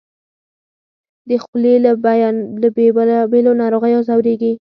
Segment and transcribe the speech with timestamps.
[1.27, 4.51] د خولې له بېلابېلو ناروغیو ځورېږي